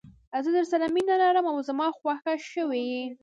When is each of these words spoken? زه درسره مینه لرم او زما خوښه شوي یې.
زه 0.43 0.49
درسره 0.57 0.85
مینه 0.95 1.15
لرم 1.21 1.45
او 1.51 1.57
زما 1.69 1.87
خوښه 1.97 2.33
شوي 2.51 2.81
یې. 2.91 3.03